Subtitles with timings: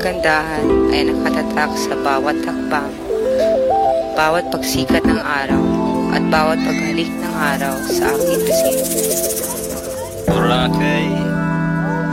[0.00, 0.64] Kagandahan
[0.96, 2.88] ay nakatatak sa bawat takbang,
[4.16, 5.60] bawat pagsikat ng araw,
[6.16, 8.80] at bawat paghalik ng araw sa aking pisngi.
[10.24, 11.04] Boracay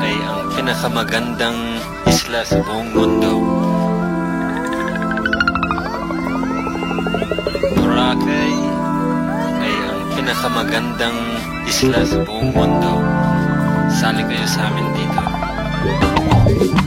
[0.04, 1.80] ay ang pinakamagandang
[2.12, 3.32] isla sa buong mundo.
[7.72, 8.52] Boracay
[9.64, 11.20] ay ang pinakamagandang
[11.64, 13.00] isla sa buong mundo.
[13.96, 15.24] Sali kayo sa amin dito.
[16.52, 16.87] ay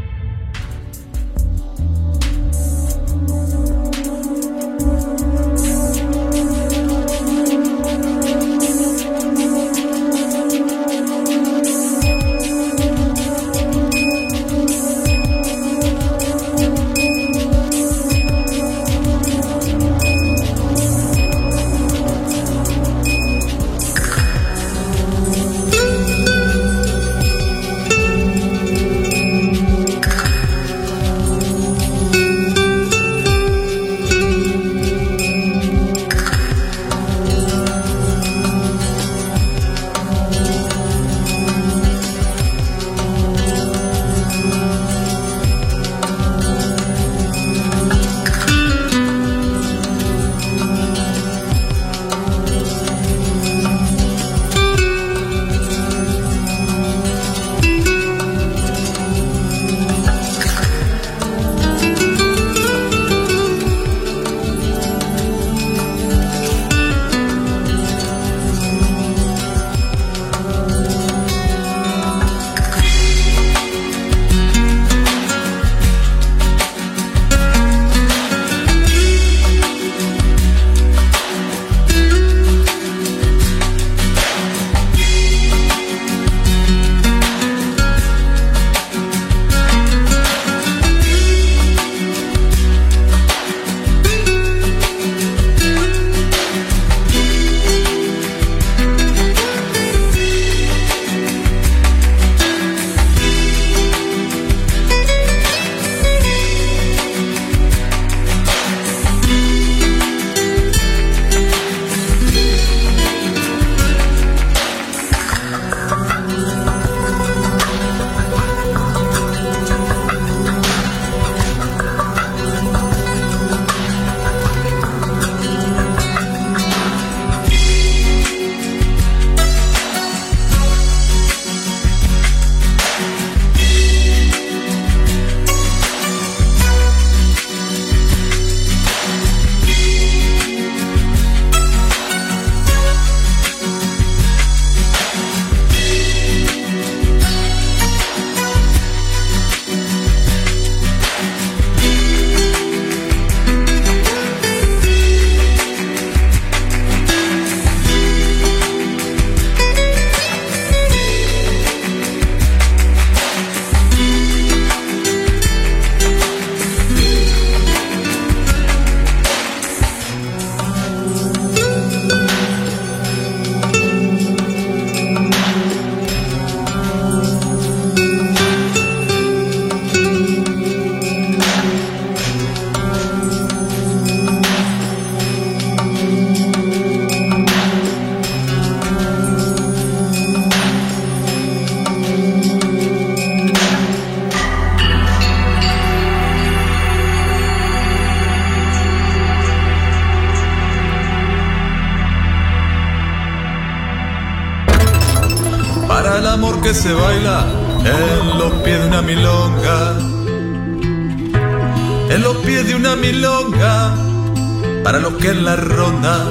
[215.21, 216.25] que en la ronda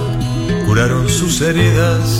[0.66, 2.19] curaron sus heridas.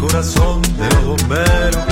[0.00, 1.84] corazón de los bomberos.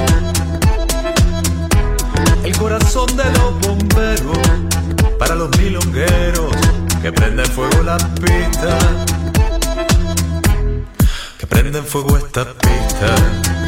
[2.43, 4.39] El corazón de los bomberos
[5.19, 6.51] para los milongueros
[7.03, 8.79] que prenden fuego la pista.
[11.39, 13.68] Que prenden fuego esta pista.